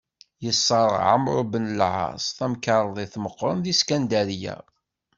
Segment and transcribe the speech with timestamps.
[0.43, 4.57] Yesserɣ Ɛemru ben Lɛaṣ tamkerḍit meqqren deg Skandarya.